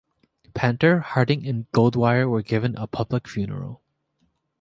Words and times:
Panter, 0.55 0.97
Harding 1.01 1.45
and 1.45 1.71
Goldwyer 1.73 2.27
were 2.27 2.41
given 2.41 2.75
a 2.75 2.87
public 2.87 3.27
funeral. 3.27 3.83